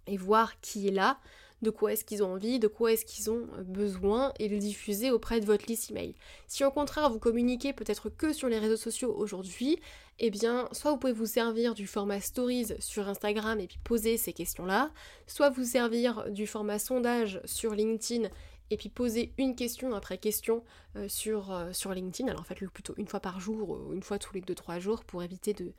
et 0.07 0.17
voir 0.17 0.61
qui 0.61 0.89
est 0.89 0.93
là, 0.93 1.19
de 1.63 1.71
quoi 1.71 1.93
est-ce 1.93 2.05
qu'ils 2.05 2.23
ont 2.23 2.35
envie, 2.35 2.59
de 2.59 2.69
quoi 2.69 2.93
est-ce 2.93 3.05
qu'ils 3.05 3.31
ont 3.31 3.47
besoin 3.65 4.33
et 4.39 4.49
le 4.49 4.59
diffuser 4.59 5.11
auprès 5.11 5.41
de 5.41 5.47
votre 5.47 5.67
liste 5.67 5.91
email. 5.91 6.15
Si 6.47 6.65
au 6.65 6.71
contraire 6.71 7.11
vous 7.11 7.19
communiquez 7.19 7.73
peut-être 7.73 8.11
que 8.11 8.33
sur 8.33 8.49
les 8.49 8.59
réseaux 8.59 8.77
sociaux 8.77 9.15
aujourd'hui, 9.17 9.79
eh 10.19 10.31
bien 10.31 10.69
soit 10.73 10.91
vous 10.91 10.99
pouvez 10.99 11.13
vous 11.13 11.27
servir 11.27 11.75
du 11.75 11.87
format 11.87 12.21
stories 12.21 12.73
sur 12.79 13.09
Instagram 13.09 13.61
et 13.61 13.67
puis 13.67 13.79
poser 13.83 14.17
ces 14.17 14.33
questions-là, 14.33 14.91
soit 15.27 15.51
vous 15.51 15.65
servir 15.65 16.31
du 16.31 16.47
format 16.47 16.79
sondage 16.79 17.41
sur 17.45 17.75
LinkedIn 17.75 18.29
et 18.71 18.77
puis 18.77 18.89
poser 18.89 19.33
une 19.39 19.55
question 19.55 19.95
après 19.95 20.19
question 20.19 20.65
euh, 20.97 21.09
sur, 21.09 21.53
euh, 21.53 21.73
sur 21.73 21.93
LinkedIn. 21.93 22.31
Alors 22.31 22.47
faites-le 22.47 22.69
plutôt 22.69 22.95
une 22.97 23.07
fois 23.07 23.21
par 23.21 23.41
jour 23.41 23.71
ou 23.71 23.93
une 23.93 24.03
fois 24.03 24.19
tous 24.19 24.35
les 24.35 24.41
2-3 24.41 24.81
jours 24.81 25.05
pour 25.05 25.23
éviter 25.23 25.55
de, 25.55 25.73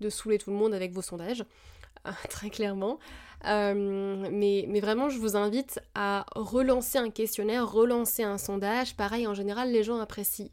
de 0.00 0.10
saouler 0.10 0.38
tout 0.38 0.50
le 0.50 0.56
monde 0.56 0.74
avec 0.74 0.92
vos 0.92 1.02
sondages. 1.02 1.44
très 2.30 2.50
clairement. 2.50 2.98
Euh, 3.46 4.28
mais, 4.30 4.80
vraiment, 4.80 5.08
je 5.08 5.18
vous 5.18 5.36
invite 5.36 5.80
à 5.94 6.26
relancer 6.34 6.98
un 6.98 7.10
questionnaire, 7.10 7.70
relancer 7.70 8.22
un 8.22 8.38
sondage. 8.38 8.96
Pareil, 8.96 9.26
en 9.26 9.34
général, 9.34 9.72
les 9.72 9.82
gens 9.82 9.98
apprécient. 9.98 10.50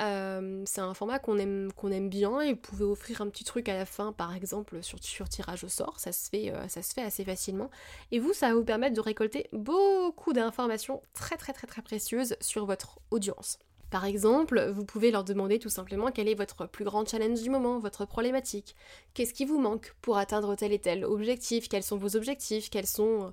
Euh, 0.00 0.62
c'est 0.64 0.80
un 0.80 0.94
format 0.94 1.18
qu'on 1.18 1.38
aime, 1.38 2.08
bien 2.08 2.40
et 2.40 2.52
vous 2.52 2.60
pouvez 2.60 2.84
offrir 2.84 3.20
un 3.20 3.28
petit 3.28 3.42
truc 3.42 3.68
à 3.68 3.74
la 3.74 3.84
fin, 3.84 4.12
par 4.12 4.36
exemple 4.36 4.80
sur, 4.82 5.02
sur 5.02 5.28
tirage 5.28 5.64
au 5.64 5.68
sort, 5.68 5.98
ça 5.98 6.12
se, 6.12 6.28
fait, 6.28 6.52
euh, 6.52 6.68
ça 6.68 6.82
se 6.82 6.92
fait 6.92 7.02
assez 7.02 7.24
facilement. 7.24 7.68
Et 8.12 8.20
vous, 8.20 8.32
ça 8.32 8.48
va 8.48 8.54
vous 8.54 8.64
permettre 8.64 8.94
de 8.94 9.00
récolter 9.00 9.48
beaucoup 9.52 10.32
d'informations 10.32 11.02
très 11.14 11.36
très 11.36 11.52
très 11.52 11.66
très 11.66 11.82
précieuses 11.82 12.36
sur 12.40 12.64
votre 12.64 13.00
audience. 13.10 13.58
Par 13.90 14.04
exemple, 14.04 14.70
vous 14.70 14.84
pouvez 14.84 15.10
leur 15.10 15.24
demander 15.24 15.58
tout 15.58 15.70
simplement 15.70 16.10
quel 16.10 16.28
est 16.28 16.34
votre 16.34 16.66
plus 16.66 16.84
grand 16.84 17.08
challenge 17.08 17.40
du 17.42 17.50
moment, 17.50 17.78
votre 17.78 18.04
problématique. 18.04 18.76
Qu'est-ce 19.14 19.32
qui 19.32 19.44
vous 19.44 19.58
manque 19.58 19.94
pour 20.02 20.18
atteindre 20.18 20.54
tel 20.56 20.72
et 20.72 20.78
tel 20.78 21.04
objectif? 21.04 21.68
Quels 21.68 21.82
sont 21.82 21.96
vos 21.96 22.16
objectifs? 22.16 22.70
Quels 22.70 22.86
sont... 22.86 23.32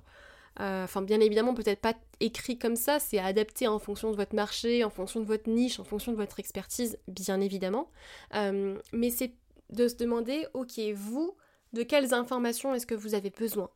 Euh, 0.60 0.84
enfin, 0.84 1.02
bien 1.02 1.20
évidemment, 1.20 1.52
peut-être 1.52 1.80
pas 1.80 1.94
écrit 2.20 2.58
comme 2.58 2.76
ça, 2.76 2.98
c'est 2.98 3.18
adapté 3.18 3.68
en 3.68 3.78
fonction 3.78 4.10
de 4.10 4.16
votre 4.16 4.34
marché, 4.34 4.84
en 4.84 4.90
fonction 4.90 5.20
de 5.20 5.26
votre 5.26 5.50
niche, 5.50 5.78
en 5.78 5.84
fonction 5.84 6.12
de 6.12 6.16
votre 6.16 6.40
expertise, 6.40 6.98
bien 7.08 7.42
évidemment. 7.42 7.90
Euh, 8.34 8.78
mais 8.92 9.10
c'est 9.10 9.34
de 9.68 9.88
se 9.88 9.96
demander, 9.96 10.46
ok, 10.54 10.80
vous, 10.94 11.36
de 11.74 11.82
quelles 11.82 12.14
informations 12.14 12.74
est-ce 12.74 12.86
que 12.86 12.94
vous 12.94 13.14
avez 13.14 13.28
besoin? 13.28 13.68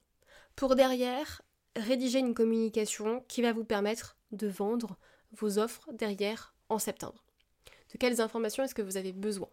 Pour 0.57 0.75
derrière, 0.75 1.43
rédiger 1.77 2.19
une 2.19 2.33
communication 2.33 3.23
qui 3.29 3.43
va 3.43 3.53
vous 3.53 3.65
permettre 3.65 4.17
de 4.33 4.49
vendre 4.49 4.97
vos 5.33 5.59
offres 5.59 5.91
derrière 5.93 6.55
en 6.71 6.79
septembre 6.79 7.23
De 7.93 7.99
quelles 7.99 8.21
informations 8.21 8.65
est-ce 8.65 8.75
que 8.75 8.83
vous 8.83 8.97
avez 8.97 9.13
besoin? 9.13 9.49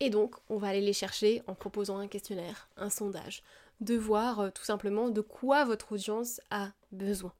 Et 0.00 0.10
donc, 0.10 0.34
on 0.48 0.58
va 0.58 0.68
aller 0.68 0.80
les 0.80 0.92
chercher 0.92 1.42
en 1.46 1.54
proposant 1.54 1.98
un 1.98 2.08
questionnaire, 2.08 2.68
un 2.76 2.90
sondage, 2.90 3.42
de 3.80 3.96
voir 3.96 4.40
euh, 4.40 4.50
tout 4.50 4.64
simplement 4.64 5.08
de 5.08 5.20
quoi 5.20 5.64
votre 5.64 5.92
audience 5.92 6.40
a 6.50 6.72
besoin. 6.92 7.32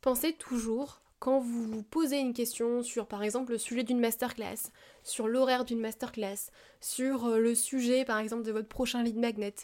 Pensez 0.00 0.32
toujours 0.32 1.00
quand 1.18 1.40
vous 1.40 1.64
vous 1.66 1.82
posez 1.82 2.18
une 2.18 2.34
question 2.34 2.82
sur 2.82 3.06
par 3.06 3.22
exemple 3.22 3.52
le 3.52 3.58
sujet 3.58 3.84
d'une 3.84 4.00
masterclass, 4.00 4.70
sur 5.02 5.28
l'horaire 5.28 5.64
d'une 5.64 5.80
masterclass, 5.80 6.50
sur 6.80 7.26
euh, 7.26 7.38
le 7.38 7.54
sujet 7.54 8.04
par 8.04 8.18
exemple 8.18 8.42
de 8.42 8.52
votre 8.52 8.68
prochain 8.68 9.02
lead 9.02 9.16
magnet 9.16 9.54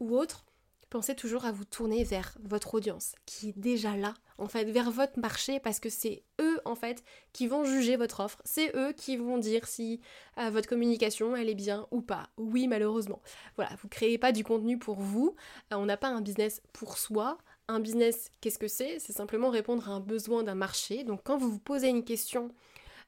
ou 0.00 0.16
autre, 0.16 0.44
pensez 0.90 1.14
toujours 1.14 1.44
à 1.44 1.52
vous 1.52 1.64
tourner 1.64 2.04
vers 2.04 2.36
votre 2.42 2.74
audience 2.74 3.14
qui 3.26 3.50
est 3.50 3.58
déjà 3.58 3.96
là, 3.96 4.14
en 4.38 4.48
fait, 4.48 4.64
vers 4.64 4.90
votre 4.90 5.18
marché 5.18 5.60
parce 5.60 5.80
que 5.80 5.88
c'est 5.88 6.22
eux 6.40 6.60
en 6.64 6.74
fait 6.74 7.02
qui 7.32 7.46
vont 7.46 7.64
juger 7.64 7.96
votre 7.96 8.20
offre, 8.20 8.40
c'est 8.44 8.74
eux 8.76 8.92
qui 8.92 9.16
vont 9.16 9.38
dire 9.38 9.66
si 9.66 10.00
euh, 10.38 10.50
votre 10.50 10.68
communication 10.68 11.36
elle 11.36 11.48
est 11.48 11.54
bien 11.54 11.86
ou 11.90 12.00
pas. 12.00 12.28
Oui, 12.36 12.68
malheureusement. 12.68 13.20
Voilà, 13.56 13.70
vous 13.82 13.88
créez 13.88 14.18
pas 14.18 14.32
du 14.32 14.44
contenu 14.44 14.78
pour 14.78 15.00
vous, 15.00 15.34
euh, 15.72 15.76
on 15.76 15.86
n'a 15.86 15.96
pas 15.96 16.08
un 16.08 16.20
business 16.20 16.62
pour 16.72 16.98
soi, 16.98 17.38
un 17.68 17.80
business, 17.80 18.30
qu'est-ce 18.40 18.58
que 18.58 18.68
c'est? 18.68 18.98
C'est 18.98 19.12
simplement 19.12 19.50
répondre 19.50 19.88
à 19.88 19.92
un 19.92 20.00
besoin 20.00 20.42
d'un 20.42 20.54
marché. 20.54 21.04
Donc 21.04 21.20
quand 21.24 21.36
vous 21.36 21.50
vous 21.50 21.58
posez 21.58 21.88
une 21.88 22.04
question 22.04 22.50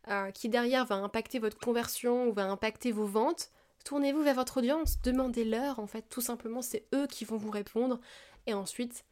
euh, 0.09 0.31
qui 0.31 0.49
derrière 0.49 0.85
va 0.85 0.97
impacter 0.97 1.39
votre 1.39 1.59
conversion 1.59 2.29
ou 2.29 2.33
va 2.33 2.45
impacter 2.45 2.93
vos 2.93 3.07
ventes, 3.07 3.51
tournez-vous 3.85 4.23
vers 4.23 4.35
votre 4.35 4.59
audience, 4.59 5.01
demandez-leur 5.03 5.79
en 5.79 5.87
fait, 5.87 6.05
tout 6.09 6.21
simplement, 6.21 6.63
c'est 6.63 6.87
eux 6.95 7.07
qui 7.07 7.25
vont 7.25 7.37
vous 7.37 7.51
répondre. 7.51 8.01
Et 8.47 8.55
ensuite, 8.55 9.05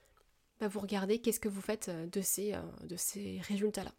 bah, 0.60 0.68
vous 0.68 0.80
regardez 0.80 1.18
qu'est-ce 1.20 1.40
que 1.40 1.48
vous 1.48 1.60
faites 1.60 1.88
euh, 1.88 2.06
de 2.06 2.20
ces, 2.20 2.54
euh, 2.54 2.60
de 2.84 2.96
ces 2.96 3.40
résultats-là. 3.48 3.92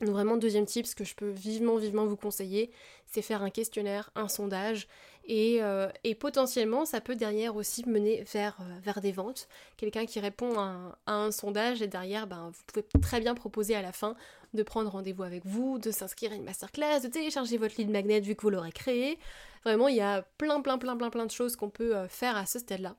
Donc 0.00 0.10
vraiment, 0.10 0.36
deuxième 0.36 0.66
tip, 0.66 0.86
ce 0.86 0.96
que 0.96 1.04
je 1.04 1.14
peux 1.14 1.30
vivement, 1.30 1.76
vivement 1.76 2.06
vous 2.06 2.16
conseiller, 2.16 2.72
c'est 3.06 3.22
faire 3.22 3.42
un 3.42 3.50
questionnaire, 3.50 4.10
un 4.16 4.28
sondage, 4.28 4.88
et, 5.24 5.62
euh, 5.62 5.88
potentiellement, 6.18 6.84
ça 6.84 7.00
peut 7.00 7.14
derrière 7.14 7.56
aussi 7.56 7.88
mener 7.88 8.24
vers, 8.32 8.56
euh, 8.60 9.00
des 9.00 9.12
ventes. 9.12 9.48
Quelqu'un 9.76 10.06
qui 10.06 10.20
répond 10.20 10.58
à 10.58 10.98
un, 11.06 11.30
sondage, 11.30 11.82
et 11.82 11.86
derrière, 11.86 12.26
ben, 12.26 12.50
vous 12.52 12.62
pouvez 12.66 12.84
très 13.00 13.20
bien 13.20 13.34
proposer 13.34 13.74
à 13.74 13.82
la 13.82 13.92
fin 13.92 14.16
de 14.54 14.62
prendre 14.62 14.90
rendez-vous 14.90 15.22
avec 15.22 15.46
vous, 15.46 15.78
de 15.78 15.90
s'inscrire 15.90 16.32
à 16.32 16.34
une 16.34 16.44
masterclass, 16.44 17.00
de 17.00 17.08
télécharger 17.08 17.56
votre 17.56 17.76
lead 17.78 17.90
magnet 17.90 18.20
vu 18.20 18.34
que 18.34 18.42
vous 18.42 18.50
l'aurez 18.50 18.72
créé. 18.72 19.18
Vraiment, 19.64 19.88
il 19.88 19.96
y 19.96 20.00
a 20.00 20.22
plein, 20.38 20.60
plein, 20.60 20.78
plein, 20.78 20.96
plein, 20.96 21.10
plein 21.10 21.26
de 21.26 21.30
choses 21.30 21.56
qu'on 21.56 21.70
peut 21.70 21.96
euh, 21.96 22.08
faire 22.08 22.36
à 22.36 22.46
ce 22.46 22.58
stade-là. 22.58 22.96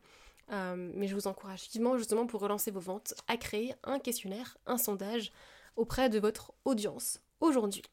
mais 0.49 1.07
je 1.07 1.15
vous 1.15 1.27
encourage 1.27 1.69
vivement, 1.71 1.97
justement, 1.97 2.25
pour 2.25 2.41
relancer 2.41 2.71
vos 2.71 2.79
ventes, 2.79 3.13
à 3.27 3.37
créer 3.37 3.73
un 3.83 3.99
questionnaire, 3.99 4.57
un 4.65 4.77
sondage, 4.77 5.31
auprès 5.75 6.09
de 6.09 6.19
votre 6.19 6.53
audience 6.65 7.19
aujourd'hui. 7.39 7.83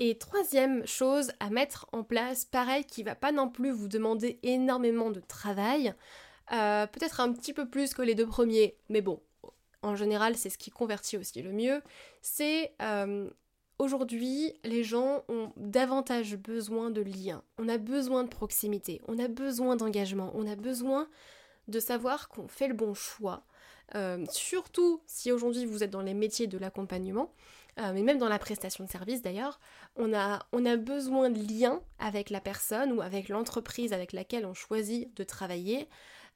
Et 0.00 0.18
troisième 0.18 0.84
chose 0.86 1.32
à 1.38 1.50
mettre 1.50 1.86
en 1.92 2.02
place, 2.02 2.44
pareil, 2.44 2.84
qui 2.84 3.02
va 3.02 3.14
pas 3.14 3.30
non 3.30 3.48
plus 3.48 3.70
vous 3.70 3.88
demander 3.88 4.40
énormément 4.42 5.10
de 5.10 5.20
travail, 5.20 5.94
euh, 6.52 6.86
peut-être 6.86 7.20
un 7.20 7.32
petit 7.32 7.54
peu 7.54 7.68
plus 7.68 7.94
que 7.94 8.02
les 8.02 8.14
deux 8.14 8.26
premiers, 8.26 8.76
mais 8.90 9.00
bon, 9.00 9.20
en 9.82 9.96
général 9.96 10.36
c'est 10.36 10.50
ce 10.50 10.58
qui 10.58 10.70
convertit 10.70 11.16
aussi 11.16 11.40
le 11.40 11.52
mieux, 11.52 11.80
c'est 12.20 12.74
euh, 12.82 13.30
aujourd'hui 13.78 14.52
les 14.62 14.84
gens 14.84 15.24
ont 15.28 15.52
davantage 15.56 16.36
besoin 16.36 16.90
de 16.90 17.00
liens, 17.00 17.42
on 17.58 17.68
a 17.68 17.78
besoin 17.78 18.24
de 18.24 18.28
proximité, 18.28 19.00
on 19.08 19.18
a 19.18 19.28
besoin 19.28 19.76
d'engagement, 19.76 20.32
on 20.34 20.46
a 20.46 20.54
besoin 20.54 21.08
de 21.68 21.80
savoir 21.80 22.28
qu'on 22.28 22.46
fait 22.46 22.68
le 22.68 22.74
bon 22.74 22.92
choix, 22.92 23.42
euh, 23.94 24.22
surtout 24.30 25.00
si 25.06 25.32
aujourd'hui 25.32 25.64
vous 25.64 25.82
êtes 25.82 25.90
dans 25.90 26.02
les 26.02 26.14
métiers 26.14 26.46
de 26.46 26.58
l'accompagnement, 26.58 27.32
mais 27.76 28.02
même 28.04 28.18
dans 28.18 28.28
la 28.28 28.38
prestation 28.38 28.84
de 28.84 28.88
service 28.88 29.20
d'ailleurs, 29.20 29.58
on 29.96 30.12
a, 30.12 30.76
besoin 30.76 31.30
de 31.30 31.40
liens 31.40 31.80
avec 31.98 32.30
la 32.30 32.40
personne 32.40 32.92
ou 32.92 33.00
avec 33.00 33.28
l'entreprise 33.28 33.92
avec 33.92 34.12
laquelle 34.12 34.46
on 34.46 34.54
choisit 34.54 35.14
de 35.16 35.24
travailler, 35.24 35.88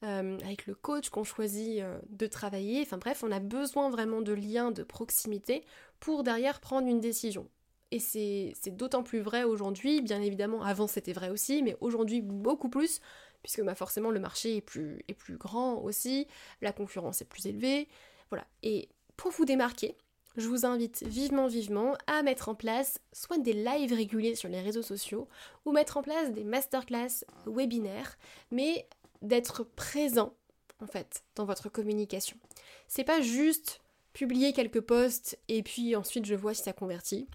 euh, 0.03 0.37
avec 0.43 0.65
le 0.65 0.75
coach 0.75 1.09
qu'on 1.09 1.23
choisit 1.23 1.83
de 2.09 2.27
travailler, 2.27 2.81
enfin 2.81 2.97
bref, 2.97 3.23
on 3.23 3.31
a 3.31 3.39
besoin 3.39 3.89
vraiment 3.89 4.21
de 4.21 4.33
liens, 4.33 4.71
de 4.71 4.83
proximité 4.83 5.65
pour 5.99 6.23
derrière 6.23 6.59
prendre 6.61 6.87
une 6.87 7.01
décision. 7.01 7.49
Et 7.91 7.99
c'est 7.99 8.53
d'autant 8.67 9.01
plus 9.01 9.19
vrai 9.19 9.43
aujourd'hui, 9.43 10.01
bien 10.01 10.21
évidemment, 10.21 10.63
avant 10.63 10.87
c'était 10.87 11.13
vrai 11.13 11.29
aussi, 11.29 11.63
mais 11.63 11.75
aujourd'hui 11.81 12.21
beaucoup 12.21 12.69
plus, 12.69 13.01
puisque 13.41 13.63
bah, 13.63 13.73
forcément 13.73 14.11
le 14.11 14.19
marché 14.19 14.57
est 14.57 14.61
plus, 14.61 15.03
est 15.07 15.15
plus 15.15 15.37
grand 15.37 15.75
aussi, 15.75 16.27
la 16.61 16.71
concurrence 16.71 17.21
est 17.21 17.25
plus 17.25 17.47
élevée, 17.47 17.87
voilà. 18.29 18.45
Et 18.61 18.89
pour 19.17 19.31
vous 19.31 19.45
démarquer, 19.45 19.97
je 20.37 20.47
vous 20.47 20.65
invite 20.65 21.03
vivement, 21.03 21.47
vivement 21.47 21.95
à 22.07 22.23
mettre 22.23 22.49
en 22.49 22.55
place 22.55 22.99
soit 23.13 23.37
des 23.37 23.53
lives 23.53 23.93
réguliers 23.93 24.35
sur 24.35 24.49
les 24.49 24.61
réseaux 24.61 24.81
sociaux, 24.81 25.27
ou 25.65 25.71
mettre 25.71 25.97
en 25.97 26.01
place 26.01 26.31
des 26.31 26.43
masterclass 26.43 27.25
webinaires, 27.45 28.17
mais 28.51 28.87
d'être 29.21 29.63
présent, 29.63 30.33
en 30.81 30.87
fait, 30.87 31.23
dans 31.35 31.45
votre 31.45 31.69
communication. 31.69 32.37
C'est 32.87 33.03
pas 33.03 33.21
juste 33.21 33.81
publier 34.13 34.53
quelques 34.53 34.81
posts 34.81 35.37
et 35.47 35.61
puis 35.61 35.95
ensuite 35.95 36.25
je 36.25 36.35
vois 36.35 36.53
si 36.53 36.63
ça 36.63 36.73
convertit 36.73 37.27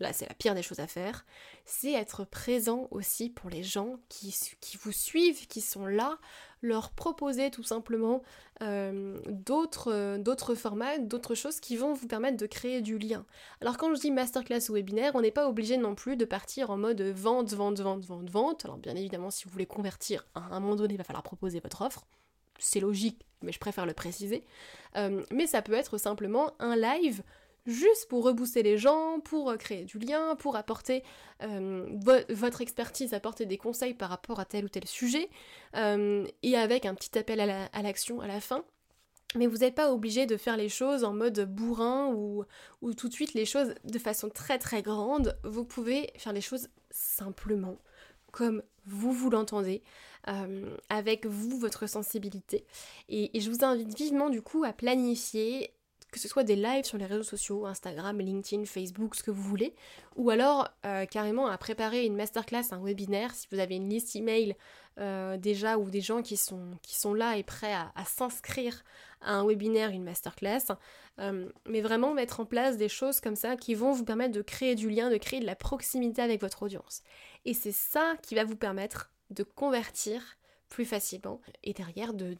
là 0.00 0.12
c'est 0.12 0.28
la 0.28 0.34
pire 0.34 0.54
des 0.54 0.62
choses 0.62 0.80
à 0.80 0.86
faire, 0.86 1.24
c'est 1.64 1.92
être 1.92 2.24
présent 2.24 2.88
aussi 2.90 3.30
pour 3.30 3.50
les 3.50 3.62
gens 3.62 3.96
qui, 4.08 4.34
qui, 4.60 4.76
vous 4.78 4.92
suivent, 4.92 5.46
qui 5.46 5.60
sont 5.60 5.86
là, 5.86 6.18
leur 6.62 6.90
proposer 6.90 7.50
tout 7.50 7.62
simplement 7.62 8.22
euh, 8.62 9.18
d'autres, 9.28 10.18
d'autres 10.18 10.54
formats, 10.54 10.98
d'autres 10.98 11.34
choses 11.34 11.60
qui 11.60 11.76
vont 11.76 11.94
vous 11.94 12.06
permettre 12.06 12.36
de 12.36 12.46
créer 12.46 12.82
du 12.82 12.98
lien. 12.98 13.24
Alors 13.60 13.78
quand 13.78 13.94
je 13.94 14.00
dis 14.00 14.10
masterclass 14.10 14.68
ou 14.68 14.74
webinaire, 14.74 15.12
on 15.14 15.22
n'est 15.22 15.30
pas 15.30 15.48
obligé 15.48 15.76
non 15.76 15.94
plus 15.94 16.16
de 16.16 16.24
partir 16.24 16.70
en 16.70 16.76
mode 16.76 17.00
vente, 17.00 17.52
vente, 17.52 17.80
vente, 17.80 18.04
vente, 18.04 18.30
vente. 18.30 18.64
Alors 18.64 18.76
bien 18.76 18.94
évidemment 18.94 19.30
si 19.30 19.44
vous 19.44 19.50
voulez 19.50 19.66
convertir, 19.66 20.26
à 20.34 20.54
un 20.54 20.60
moment 20.60 20.76
donné 20.76 20.94
il 20.94 20.98
va 20.98 21.04
falloir 21.04 21.22
proposer 21.22 21.60
votre 21.60 21.82
offre. 21.82 22.06
C'est 22.58 22.80
logique, 22.80 23.24
mais 23.42 23.52
je 23.52 23.58
préfère 23.58 23.86
le 23.86 23.94
préciser. 23.94 24.44
Euh, 24.96 25.22
mais 25.30 25.46
ça 25.46 25.62
peut 25.62 25.72
être 25.72 25.96
simplement 25.96 26.52
un 26.58 26.76
live 26.76 27.22
juste 27.66 28.08
pour 28.08 28.24
rebooster 28.24 28.62
les 28.62 28.78
gens, 28.78 29.20
pour 29.20 29.50
euh, 29.50 29.56
créer 29.56 29.84
du 29.84 29.98
lien, 29.98 30.36
pour 30.36 30.56
apporter 30.56 31.02
euh, 31.42 31.86
votre 32.28 32.60
expertise, 32.60 33.14
apporter 33.14 33.46
des 33.46 33.58
conseils 33.58 33.94
par 33.94 34.10
rapport 34.10 34.40
à 34.40 34.44
tel 34.44 34.64
ou 34.64 34.68
tel 34.68 34.86
sujet, 34.86 35.28
euh, 35.76 36.26
et 36.42 36.56
avec 36.56 36.86
un 36.86 36.94
petit 36.94 37.18
appel 37.18 37.40
à 37.40 37.82
l'action 37.82 38.20
à, 38.20 38.26
la 38.26 38.40
fin. 38.40 38.64
Mais 39.36 39.46
vous 39.46 39.58
n'êtes 39.58 39.76
pas 39.76 39.92
obligé 39.92 40.26
de 40.26 40.36
faire 40.36 40.56
les 40.56 40.68
choses 40.68 41.04
en 41.04 41.12
mode 41.12 41.40
bourrin 41.48 42.12
ou, 42.12 42.44
ou 42.82 42.94
tout 42.94 43.08
de 43.08 43.12
suite 43.12 43.34
les 43.34 43.46
choses 43.46 43.74
de 43.84 43.98
façon 43.98 44.28
très 44.28 44.58
très 44.58 44.82
grande. 44.82 45.38
Vous 45.44 45.64
pouvez 45.64 46.10
faire 46.16 46.32
les 46.32 46.40
choses 46.40 46.68
simplement, 46.90 47.78
comme 48.32 48.62
vous 48.86 49.12
vous 49.12 49.30
l'entendez, 49.30 49.82
avec 50.88 51.26
vous, 51.26 51.58
votre 51.58 51.86
sensibilité. 51.86 52.66
et, 53.08 53.30
je 53.38 53.50
vous 53.50 53.64
invite 53.64 53.96
vivement 53.96 54.30
du 54.30 54.42
coup 54.42 54.64
à 54.64 54.72
planifier 54.72 55.72
que 56.10 56.18
ce 56.18 56.28
soit 56.28 56.44
des 56.44 56.56
lives 56.56 56.84
sur 56.84 56.98
les 56.98 57.06
réseaux 57.06 57.22
sociaux, 57.22 57.66
Instagram, 57.66 58.18
LinkedIn, 58.18 58.64
Facebook, 58.64 59.14
ce 59.14 59.22
que 59.22 59.30
vous 59.30 59.42
voulez, 59.42 59.74
ou 60.16 60.30
alors 60.30 60.68
euh, 60.84 61.06
carrément 61.06 61.46
à 61.46 61.56
préparer 61.58 62.04
une 62.04 62.16
masterclass, 62.16 62.72
un 62.72 62.82
webinaire, 62.82 63.34
si 63.34 63.46
vous 63.50 63.58
avez 63.58 63.76
une 63.76 63.88
liste 63.88 64.16
email 64.16 64.56
euh, 64.98 65.36
déjà 65.36 65.78
ou 65.78 65.88
des 65.88 66.00
gens 66.00 66.22
qui 66.22 66.36
sont, 66.36 67.14
là 67.14 67.36
et 67.36 67.42
prêts 67.42 67.72
à, 67.72 68.04
s'inscrire 68.04 68.82
à 69.20 69.34
un 69.34 69.46
webinaire, 69.46 69.90
une 69.90 70.04
masterclass, 70.04 70.72
euh, 71.18 71.48
mais 71.66 71.80
vraiment 71.80 72.12
mettre 72.12 72.40
en 72.40 72.44
place 72.44 72.76
des 72.76 72.88
choses 72.88 73.20
comme 73.20 73.36
ça 73.36 73.56
qui 73.56 73.74
vont 73.74 73.92
vous 73.92 74.04
permettre 74.04 74.34
de 74.34 74.42
créer 74.42 74.74
du 74.74 74.90
lien, 74.90 75.10
de 75.10 75.16
créer 75.16 75.40
de 75.40 75.46
la 75.46 75.56
proximité 75.56 76.22
avec 76.22 76.40
votre 76.40 76.62
audience. 76.62 77.02
Et 77.44 77.54
c'est 77.54 77.72
ça 77.72 78.14
qui 78.22 78.34
va 78.34 78.44
vous 78.44 78.56
permettre 78.56 79.10
de 79.30 79.42
convertir 79.42 80.36
plus 80.70 80.86
facilement 80.86 81.40
et 81.62 81.74
derrière 81.74 82.14
de, 82.14 82.38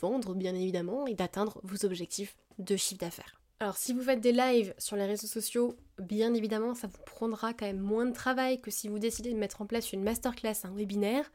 vendre 0.00 0.34
bien 0.34 0.54
évidemment 0.54 1.06
et 1.06 1.14
d'atteindre 1.14 1.60
vos 1.64 1.84
objectifs 1.84 2.36
de 2.58 2.76
chiffre 2.76 3.00
d'affaires. 3.00 3.40
Alors 3.60 3.76
si 3.76 3.92
vous 3.92 4.02
faites 4.02 4.20
des 4.20 4.32
lives 4.32 4.74
sur 4.78 4.96
les 4.96 5.04
réseaux 5.04 5.26
sociaux, 5.26 5.76
bien 5.98 6.32
évidemment 6.32 6.74
ça 6.74 6.86
vous 6.86 7.02
prendra 7.04 7.52
quand 7.52 7.66
même 7.66 7.80
moins 7.80 8.06
de 8.06 8.12
travail 8.12 8.60
que 8.60 8.70
si 8.70 8.88
vous 8.88 8.98
décidez 8.98 9.32
de 9.32 9.38
mettre 9.38 9.60
en 9.60 9.66
place 9.66 9.92
une 9.92 10.02
masterclass, 10.02 10.64
un 10.64 10.74
webinaire. 10.74 11.30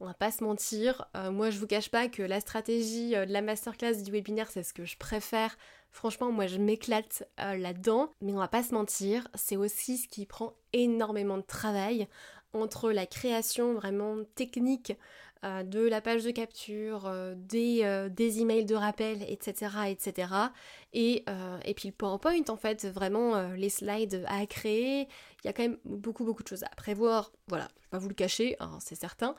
On 0.00 0.06
va 0.06 0.14
pas 0.14 0.30
se 0.30 0.44
mentir, 0.44 1.08
euh, 1.16 1.32
moi 1.32 1.50
je 1.50 1.58
vous 1.58 1.66
cache 1.66 1.90
pas 1.90 2.06
que 2.08 2.22
la 2.22 2.38
stratégie 2.38 3.16
euh, 3.16 3.26
de 3.26 3.32
la 3.32 3.42
masterclass 3.42 4.02
du 4.02 4.12
webinaire 4.12 4.48
c'est 4.50 4.62
ce 4.62 4.72
que 4.72 4.84
je 4.84 4.96
préfère. 4.96 5.56
Franchement 5.90 6.30
moi 6.30 6.46
je 6.46 6.58
m'éclate 6.58 7.28
euh, 7.40 7.56
là-dedans, 7.56 8.12
mais 8.20 8.32
on 8.32 8.38
va 8.38 8.46
pas 8.46 8.62
se 8.62 8.74
mentir, 8.74 9.26
c'est 9.34 9.56
aussi 9.56 9.98
ce 9.98 10.06
qui 10.06 10.26
prend 10.26 10.54
énormément 10.72 11.38
de 11.38 11.42
travail 11.42 12.06
entre 12.52 12.90
la 12.92 13.06
création 13.06 13.74
vraiment 13.74 14.16
technique 14.34 14.92
euh, 15.44 15.62
de 15.62 15.80
la 15.80 16.00
page 16.00 16.24
de 16.24 16.30
capture, 16.32 17.06
euh, 17.06 17.34
des, 17.36 17.80
euh, 17.84 18.08
des, 18.08 18.40
emails 18.40 18.64
de 18.64 18.74
rappel, 18.74 19.22
etc. 19.28 19.72
etc. 19.88 20.32
Et, 20.92 21.24
et 21.64 21.74
puis 21.74 21.88
le 21.88 21.94
PowerPoint, 21.94 22.42
en 22.48 22.56
fait, 22.56 22.86
vraiment 22.86 23.52
les 23.52 23.68
slides 23.68 24.24
à 24.26 24.46
créer, 24.46 25.02
il 25.42 25.46
y 25.46 25.48
a 25.48 25.52
quand 25.52 25.62
même 25.62 25.78
beaucoup 25.84 26.24
beaucoup 26.24 26.42
de 26.42 26.48
choses 26.48 26.64
à 26.64 26.70
prévoir. 26.70 27.30
Voilà, 27.46 27.68
je 27.76 27.82
vais 27.82 27.90
pas 27.90 27.98
vous 27.98 28.08
le 28.08 28.14
cacher, 28.14 28.56
hein, 28.58 28.78
c'est 28.80 28.94
certain. 28.94 29.34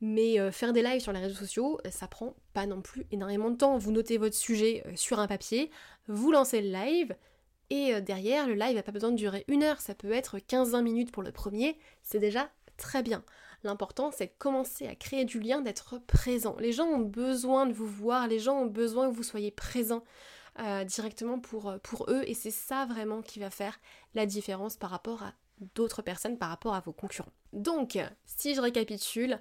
Mais 0.00 0.50
faire 0.50 0.72
des 0.72 0.82
lives 0.82 1.00
sur 1.00 1.12
les 1.12 1.20
réseaux 1.20 1.34
sociaux, 1.34 1.78
ça 1.90 2.08
prend 2.08 2.34
pas 2.54 2.66
non 2.66 2.80
plus 2.80 3.06
énormément 3.10 3.50
de 3.50 3.56
temps. 3.56 3.76
Vous 3.76 3.92
notez 3.92 4.16
votre 4.16 4.36
sujet 4.36 4.82
sur 4.96 5.18
un 5.18 5.26
papier, 5.26 5.70
vous 6.06 6.32
lancez 6.32 6.62
le 6.62 6.72
live, 6.72 7.14
Et 7.70 8.00
derrière, 8.00 8.48
le 8.48 8.54
live 8.54 8.76
n'a 8.76 8.82
pas 8.82 8.92
besoin 8.92 9.10
de 9.10 9.16
durer 9.16 9.44
une 9.46 9.62
heure, 9.62 9.80
ça 9.80 9.94
peut 9.94 10.12
être 10.12 10.38
15-20 10.38 10.82
minutes 10.82 11.12
pour 11.12 11.22
le 11.22 11.32
premier, 11.32 11.78
c'est 12.02 12.20
déjà 12.20 12.48
très 12.78 13.02
bien. 13.02 13.22
L'important, 13.64 14.10
c'est 14.12 14.26
de 14.26 14.32
commencer 14.38 14.86
à 14.86 14.94
créer 14.94 15.24
du 15.24 15.40
lien, 15.40 15.60
d'être 15.60 15.98
présent. 16.06 16.56
Les 16.60 16.72
gens 16.72 16.86
ont 16.86 17.00
besoin 17.00 17.66
de 17.66 17.72
vous 17.72 17.88
voir, 17.88 18.28
les 18.28 18.38
gens 18.38 18.60
ont 18.60 18.66
besoin 18.66 19.10
que 19.10 19.14
vous 19.14 19.22
soyez 19.22 19.50
présent 19.50 20.04
euh, 20.60 20.84
directement 20.84 21.38
pour, 21.38 21.68
euh, 21.68 21.78
pour 21.82 22.06
eux, 22.08 22.22
et 22.26 22.34
c'est 22.34 22.50
ça 22.50 22.86
vraiment 22.86 23.22
qui 23.22 23.40
va 23.40 23.50
faire 23.50 23.78
la 24.14 24.26
différence 24.26 24.76
par 24.76 24.90
rapport 24.90 25.22
à 25.22 25.32
d'autres 25.74 26.02
personnes, 26.02 26.38
par 26.38 26.50
rapport 26.50 26.74
à 26.74 26.80
vos 26.80 26.92
concurrents. 26.92 27.32
Donc, 27.52 27.98
si 28.26 28.54
je 28.54 28.60
récapitule, 28.60 29.40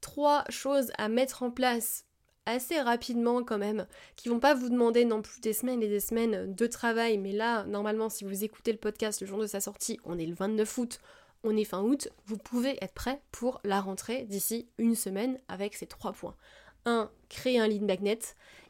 trois 0.00 0.44
choses 0.48 0.90
à 0.96 1.08
mettre 1.08 1.42
en 1.42 1.50
place 1.50 2.06
assez 2.46 2.80
rapidement 2.80 3.42
quand 3.44 3.58
même, 3.58 3.86
qui 4.16 4.28
vont 4.28 4.40
pas 4.40 4.54
vous 4.54 4.70
demander 4.70 5.04
non 5.04 5.22
plus 5.22 5.40
des 5.40 5.52
semaines 5.52 5.82
et 5.82 5.88
des 5.88 6.00
semaines 6.00 6.54
de 6.54 6.66
travail, 6.66 7.18
mais 7.18 7.32
là, 7.32 7.64
normalement, 7.64 8.08
si 8.08 8.24
vous 8.24 8.44
écoutez 8.44 8.72
le 8.72 8.78
podcast 8.78 9.20
le 9.20 9.26
jour 9.26 9.38
de 9.38 9.46
sa 9.46 9.60
sortie, 9.60 9.98
on 10.04 10.18
est 10.18 10.26
le 10.26 10.34
29 10.34 10.78
août, 10.78 11.00
on 11.44 11.56
est 11.56 11.64
fin 11.64 11.82
août, 11.82 12.08
vous 12.26 12.36
pouvez 12.36 12.76
être 12.82 12.94
prêt 12.94 13.20
pour 13.32 13.60
la 13.64 13.80
rentrée 13.80 14.24
d'ici 14.24 14.68
une 14.78 14.94
semaine 14.94 15.38
avec 15.48 15.74
ces 15.74 15.86
trois 15.86 16.12
points. 16.12 16.36
1. 16.84 17.10
Créer 17.28 17.58
un 17.58 17.68
lead 17.68 17.82
magnet 17.82 18.18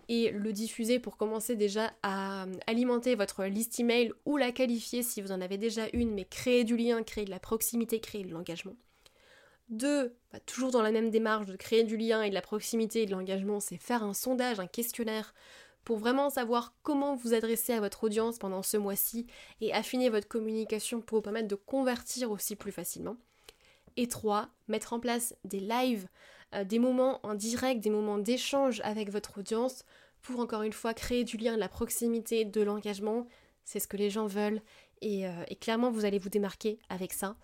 et 0.09 0.31
le 0.33 0.53
diffuser 0.53 0.99
pour 0.99 1.17
commencer 1.17 1.55
déjà 1.55 1.93
à 2.03 2.47
alimenter 2.67 3.15
votre 3.15 3.45
liste 3.45 3.79
email 3.79 4.13
ou 4.25 4.37
la 4.37 4.51
qualifier 4.51 5.03
si 5.03 5.23
vous 5.23 5.31
en 5.31 5.41
avez 5.41 5.57
déjà 5.57 5.87
une, 5.93 6.13
mais 6.13 6.25
créer 6.25 6.65
du 6.65 6.77
lien, 6.77 7.03
créer 7.03 7.25
de 7.25 7.31
la 7.31 7.39
proximité, 7.39 8.01
créer 8.01 8.25
de 8.25 8.33
l'engagement. 8.33 8.75
2. 9.69 10.13
Bah, 10.33 10.41
toujours 10.47 10.73
dans 10.73 10.83
la 10.83 10.91
même 10.91 11.11
démarche 11.11 11.47
de 11.47 11.55
créer 11.55 11.85
du 11.85 11.97
lien 11.97 12.23
et 12.23 12.31
de 12.31 12.35
la 12.35 12.43
proximité 12.43 13.03
et 13.03 13.07
de 13.07 13.13
l'engagement, 13.13 13.61
c'est 13.61 13.77
faire 13.77 14.03
un 14.03 14.15
sondage, 14.15 14.59
un 14.59 14.67
questionnaire 14.67 15.33
pour 15.91 15.99
vraiment 15.99 16.31
savoir 16.31 16.73
comment 16.85 17.17
vous 17.17 17.35
adresser 17.35 17.73
à 17.73 17.81
votre 17.81 18.05
audience 18.05 18.39
pendant 18.39 18.63
ce 18.63 18.77
mois-ci 18.77 19.27
et 19.61 19.73
affiner 19.73 20.09
votre 20.09 20.29
communication 20.29 21.01
pour 21.01 21.19
vous 21.19 21.23
permettre 21.23 21.49
de 21.49 21.57
convertir 21.57 22.31
aussi 22.31 22.55
plus 22.55 22.71
facilement. 22.71 23.17
Et 23.97 24.07
3. 24.07 24.51
Mettre 24.69 24.93
en 24.93 25.01
place 25.01 25.35
des 25.43 25.59
lives, 25.59 26.07
euh, 26.55 26.63
des 26.63 26.79
moments 26.79 27.19
en 27.25 27.35
direct, 27.35 27.81
des 27.81 27.91
moments 27.91 28.19
d'échange 28.19 28.81
avec 28.85 29.11
votre 29.11 29.39
audience 29.39 29.85
pour 30.23 30.39
encore 30.39 30.63
une 30.63 30.73
fois 30.73 30.95
créer 30.95 31.25
du 31.25 31.37
lien, 31.37 31.57
de 31.57 31.59
la 31.59 31.69
proximité, 31.69 32.45
de 32.45 32.61
l'engagement. 32.61 33.27
C'est 33.65 33.81
ce 33.81 33.89
que 33.89 33.97
les 33.97 34.11
gens 34.11 34.29
veulent 34.29 34.63
et, 35.01 35.27
euh, 35.27 35.43
clairement 35.61 35.91
vous 35.91 36.05
allez 36.05 36.21
vous 36.21 36.29
démarquer 36.29 36.79
avec 36.89 37.13
ça. 37.13 37.35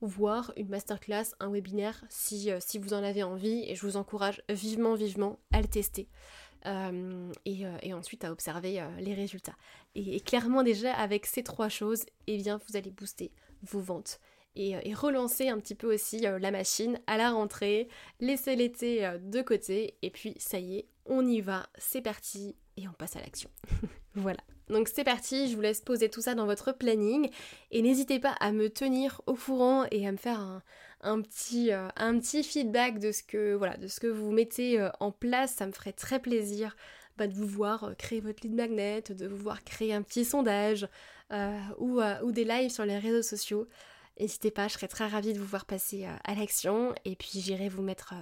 Voire 0.00 0.52
une 0.56 0.70
masterclass, 0.70 1.36
un 1.38 1.52
webinaire 1.52 2.02
si, 2.08 2.50
euh, 2.50 2.58
si 2.58 2.78
vous 2.78 2.94
en 2.94 3.04
avez 3.04 3.22
envie 3.22 3.62
et 3.68 3.76
je 3.76 3.86
vous 3.86 3.96
encourage 3.96 4.42
vivement, 4.48 4.94
vivement 4.94 5.38
à 5.52 5.60
le 5.60 5.68
tester. 5.68 6.08
Euh, 6.66 7.32
euh, 7.48 7.78
et, 7.82 7.92
ensuite 7.92 8.24
à 8.24 8.30
observer 8.30 8.80
euh, 8.80 8.88
les 9.00 9.14
résultats. 9.14 9.56
Et, 9.94 10.20
clairement 10.20 10.62
déjà 10.62 10.92
avec 10.94 11.26
ces 11.26 11.42
trois 11.42 11.68
choses, 11.68 12.04
eh 12.26 12.36
bien 12.38 12.60
vous 12.68 12.76
allez 12.76 12.90
booster 12.90 13.32
vos 13.62 13.80
ventes. 13.80 14.20
Et, 14.54 14.94
relancer 14.94 15.48
un 15.48 15.58
petit 15.58 15.74
peu 15.74 15.92
aussi 15.92 16.20
la 16.20 16.50
machine 16.50 17.00
à 17.06 17.16
la 17.16 17.30
rentrée, 17.30 17.88
laisser 18.20 18.54
l'été 18.54 19.10
de 19.18 19.40
côté, 19.40 19.96
et 20.02 20.10
puis 20.10 20.34
ça 20.38 20.58
y 20.58 20.76
est, 20.76 20.86
on 21.06 21.26
y 21.26 21.40
va, 21.40 21.66
c'est 21.78 22.02
parti, 22.02 22.54
et 22.76 22.86
on 22.86 22.92
passe 22.92 23.16
à 23.16 23.20
l'action. 23.20 23.50
voilà. 24.14 24.40
Donc 24.68 24.88
c'est 24.88 25.04
parti, 25.04 25.50
je 25.50 25.56
vous 25.56 25.60
laisse 25.60 25.80
poser 25.80 26.08
tout 26.08 26.20
ça 26.20 26.34
dans 26.34 26.46
votre 26.46 26.72
planning 26.72 27.30
et 27.70 27.82
n'hésitez 27.82 28.18
pas 28.18 28.34
à 28.40 28.52
me 28.52 28.70
tenir 28.70 29.20
au 29.26 29.34
courant 29.34 29.84
et 29.90 30.06
à 30.06 30.12
me 30.12 30.16
faire 30.16 30.62
un, 31.02 31.20
petit, 31.20 31.72
euh, 31.72 31.88
petit, 31.98 32.42
feedback 32.42 32.98
de 32.98 33.12
ce, 33.12 33.22
que, 33.22 33.54
voilà, 33.54 33.76
de 33.76 33.88
ce 33.88 34.00
que 34.00 34.06
vous 34.06 34.30
mettez 34.30 34.80
euh, 34.80 34.88
en 35.00 35.10
place. 35.10 35.54
Ça 35.54 35.66
me 35.66 35.72
ferait 35.72 35.92
très 35.92 36.20
plaisir 36.20 36.76
bah, 37.18 37.26
de 37.26 37.34
vous 37.34 37.46
voir 37.46 37.84
euh, 37.84 37.94
créer 37.94 38.20
votre 38.20 38.42
lead 38.42 38.54
magnet, 38.54 39.02
de 39.02 39.26
vous 39.26 39.36
voir 39.36 39.64
créer 39.64 39.92
un 39.92 40.02
petit 40.02 40.24
sondage 40.24 40.88
ou, 41.78 42.00
des 42.30 42.44
lives 42.44 42.70
sur 42.70 42.84
les 42.84 42.98
réseaux 42.98 43.22
sociaux. 43.22 43.66
N'hésitez 44.20 44.50
pas, 44.50 44.68
je 44.68 44.74
serais 44.74 44.88
très 44.88 45.06
ravie 45.06 45.32
de 45.32 45.38
vous 45.38 45.46
voir 45.46 45.64
passer 45.64 46.06
à 46.24 46.34
l'action 46.34 46.94
et 47.06 47.16
puis 47.16 47.40
j'irai 47.40 47.70
vous 47.70 47.80
mettre, 47.80 48.12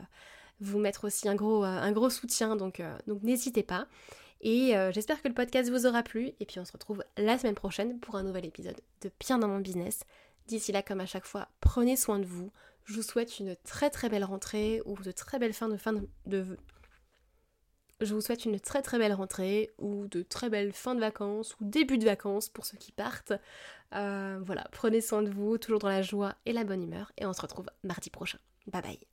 vous 0.61 0.79
mettre 0.79 1.09
aussi 1.09 1.29
un 1.29 1.35
gros, 1.35 2.11
soutien, 2.11 2.55
donc 2.55 2.81
n'hésitez 3.23 3.65
pas. 3.65 3.89
Et 4.41 4.77
euh, 4.77 4.91
j'espère 4.93 5.21
que 5.23 5.29
le 5.29 5.35
podcast 5.35 5.71
vous 5.71 5.87
aura 5.87 6.03
plu. 6.03 6.33
Et 6.41 6.47
puis 6.47 6.61
on 6.61 6.65
se 6.65 6.73
retrouve 6.73 7.05
la 7.17 7.39
semaine 7.39 7.55
prochaine 7.55 7.99
pour 8.01 8.17
un 8.17 8.23
nouvel 8.23 8.45
épisode 8.45 8.81
de 9.03 9.11
Bien 9.21 9.39
dans 9.39 9.49
mon 9.49 9.61
business. 9.61 10.05
D'ici 10.47 10.73
là, 10.73 10.83
comme 10.83 11.01
à 11.01 11.07
chaque 11.07 11.27
fois, 11.27 11.49
prenez 11.61 11.97
soin 11.97 12.19
de 12.19 12.25
vous. 12.25 12.51
Je 12.85 12.95
vous 12.95 13.03
souhaite 13.03 13.39
une 13.39 13.57
très 13.65 13.91
très 13.91 14.09
belle 14.09 14.25
rentrée 14.25 14.83
ou 14.85 14.97
de 14.97 15.13
très 15.13 15.39
belles 15.39 15.53
fins 15.53 15.69
de 15.69 15.77
fin 15.77 15.93
de, 16.27 16.57
je 18.01 18.15
vous 18.15 18.21
souhaite 18.21 18.45
une 18.45 18.59
très 18.59 18.83
très 18.83 18.99
belle 18.99 19.13
rentrée 19.13 19.71
ou 19.79 20.07
de 20.09 20.23
très 20.23 20.49
belles 20.49 20.73
fins 20.73 20.95
de 20.95 21.01
vacances 21.01 21.55
ou 21.61 21.65
début 21.65 21.99
de 21.99 22.05
vacances 22.05 22.49
pour 22.49 22.65
ceux 22.65 22.79
qui 22.79 22.93
partent. 22.93 23.33
Euh, 23.95 24.39
voilà, 24.43 24.67
prenez 24.73 25.01
soin 25.01 25.23
de 25.23 25.31
vous, 25.31 25.59
toujours 25.59 25.81
dans 25.81 25.89
la 25.89 26.03
joie 26.03 26.35
et 26.47 26.53
la 26.53 26.65
bonne 26.65 26.83
humeur 26.83 27.13
et 27.19 27.27
on 27.27 27.33
se 27.33 27.43
retrouve 27.43 27.67
mardi 27.83 28.11
prochain. 28.11 28.39
Bye 28.67 28.83
bye 28.83 29.10